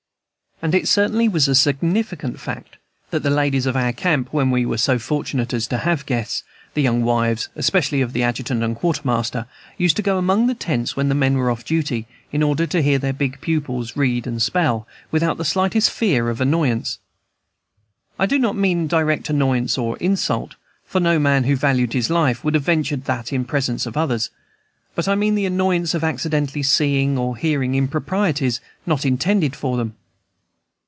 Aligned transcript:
And 0.63 0.75
it 0.75 0.87
certainly 0.87 1.27
was 1.27 1.47
a 1.47 1.55
significant 1.55 2.39
fact 2.39 2.77
that 3.09 3.23
the 3.23 3.31
ladies 3.31 3.65
of 3.65 3.75
our 3.75 3.91
camp, 3.91 4.31
when 4.31 4.51
we 4.51 4.63
were 4.63 4.77
so 4.77 4.99
fortunate 4.99 5.55
as 5.55 5.65
to 5.65 5.79
have 5.79 6.01
such 6.01 6.05
guests, 6.05 6.43
the 6.75 6.83
young 6.83 7.01
wives, 7.03 7.49
especially, 7.55 7.99
of 8.01 8.13
the 8.13 8.21
adjutant 8.21 8.61
and 8.61 8.75
quartermaster, 8.75 9.47
used 9.79 9.95
to 9.95 10.03
go 10.03 10.19
among 10.19 10.45
the 10.45 10.53
tents 10.53 10.95
when 10.95 11.09
the 11.09 11.15
men 11.15 11.33
were 11.35 11.49
off 11.49 11.65
duty, 11.65 12.05
in 12.31 12.43
order 12.43 12.67
to 12.67 12.83
hear 12.83 12.99
their 12.99 13.11
big 13.11 13.41
pupils 13.41 13.97
read 13.97 14.27
and 14.27 14.39
spell, 14.39 14.87
without 15.09 15.39
the 15.39 15.45
slightest 15.45 15.89
fear 15.89 16.29
of 16.29 16.39
annoyance. 16.39 16.99
I 18.19 18.27
do 18.27 18.37
not 18.37 18.55
mean 18.55 18.85
direct 18.85 19.31
annoyance 19.31 19.79
or 19.79 19.97
insult, 19.97 20.53
for 20.85 20.99
no 20.99 21.17
man 21.17 21.45
who 21.45 21.55
valued 21.55 21.93
his 21.93 22.11
life 22.11 22.43
would 22.43 22.53
have 22.53 22.63
ventured 22.65 23.05
that 23.05 23.33
in 23.33 23.45
presence 23.45 23.87
of 23.87 23.95
the 23.95 23.99
others, 24.01 24.29
but 24.93 25.07
I 25.07 25.15
mean 25.15 25.33
the 25.33 25.47
annoyance 25.47 25.95
of 25.95 26.03
accidentally 26.03 26.61
seeing 26.61 27.17
or 27.17 27.35
hearing 27.35 27.73
improprieties 27.73 28.61
not 28.85 29.07
intended 29.07 29.55
for 29.55 29.75
them. 29.75 29.95